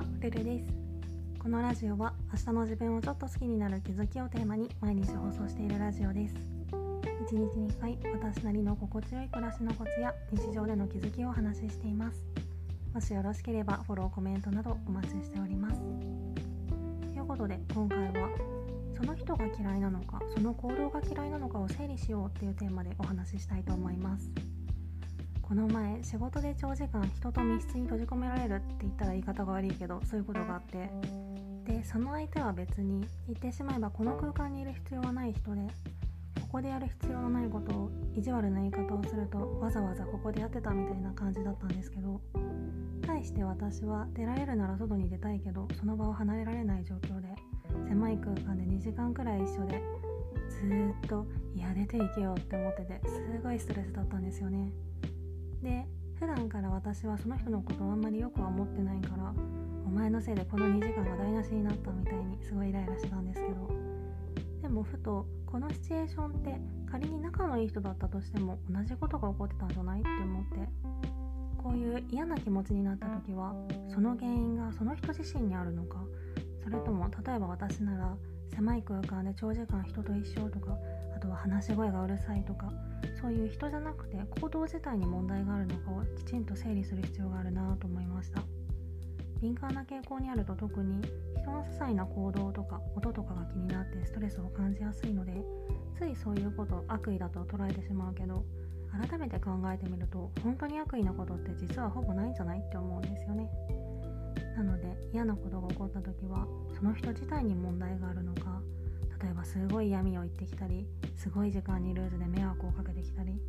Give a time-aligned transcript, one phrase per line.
[0.00, 0.66] ルルです。
[1.38, 6.34] このラジオは明日の自分をちょっと好きになる気づきをテーマに毎日放送しているラジオです。
[7.30, 12.22] 1日に1回私なりの心地よい暮らしのコツや日常での気づきをお話ししています。
[12.92, 15.80] もしよろしければフォローコメントなどお待ちしております。
[15.80, 18.28] ということで今回は
[18.94, 24.30] その人が嫌いなのかその行動が嫌いなのかを整理しようっていうテーマでお話ししたいと思います。
[25.48, 30.90] この前仕事で長時間人と密室に閉じ込められるって言ったら言い方が悪いけどそういうことがあって
[31.64, 35.60] でその相手は別に言ってしまえばこの空間にいる必要はない人で
[36.40, 42.20] ここでやる必要のないことを意地悪な言い方をするとわざわざここでやってたみたいな感じだったんですけど
[43.06, 47.28] 対して私は出られるなら外に出たいけどその場を離れられない状況で
[47.88, 49.80] 狭い空間で2時間くらい一緒で
[50.48, 54.72] ずっと「いや出ていけよ」って思っててすごいストレスだったんですよね。
[55.62, 55.86] で
[56.18, 59.34] 普段から私はその人のことをあんまりよくは思ってないから
[59.86, 63.70] お前のせいでこの2時間が台無しになったみたいにすごいイライラしたんですけど
[64.62, 66.54] でもふとこのシチュエーションって
[66.90, 70.58] 仮に仲のいい人だったとしても同じことが起こってたんじゃないって思って
[71.58, 73.54] こういう嫌な気持ちになった時は
[73.92, 75.98] その原因がその人自身にあるのか
[76.62, 78.16] それとも例えば私なら
[78.54, 80.76] 狭い空間で長時間人と一緒とか
[81.16, 82.72] あとは話し声がうるさいとか
[83.20, 88.42] そういう人じゃなくて行動自体に問題があるのかをきちんと整理する必要があるなと思いました。
[89.40, 91.00] 敏感な傾向にあると特に
[91.38, 95.32] 人の些細な行動とか音とかが気になってストレスを感じやすいので
[95.98, 98.44] ついそういうことを悪意だと捉えてしまうけど
[99.08, 103.50] 改めて考えてみると本当に悪意なことって実はほぼないんじゃないって思うんですよね。
[104.56, 108.60] なので嫌なことが起こった時はその人自体に問題があるのか。
[109.22, 110.86] 例えばすごい闇を言ってきたり
[111.16, 113.40] すごい時間にルーズで迷惑をかけてきたり。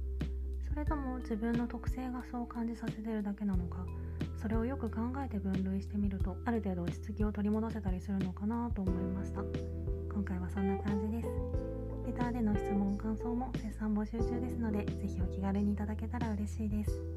[0.70, 3.86] それとも自分の特性がそう感じさせてるだけなのか。
[4.42, 9.42] それをよく考えて分類してみるとある程度落ち着きを取り戻せたりするのかなと思いました。
[10.14, 11.28] 今回はそんな感じです。
[12.06, 17.17] レターでの質問感想も絶賛募集中ですので是非お気軽にいただけたら嬉しいです。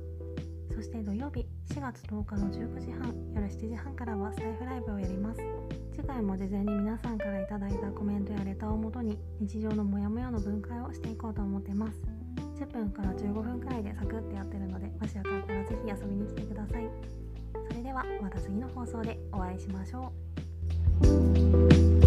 [0.75, 5.41] そして土曜日4月10日の19時半夜7時半からはスタイフライブをやります。
[5.93, 12.01] 次回も事前に皆さんから頂いたコメントやレターをもとに日常のモヤモヤの分解をしていこうと思ってます。
[12.59, 16.89] 10分から15分くらいでサクッとやってるのでもしよかったら是非遊びに来てください。
[17.69, 20.13] それではまた次の放送でお会いしましょ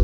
[0.00, 0.03] う。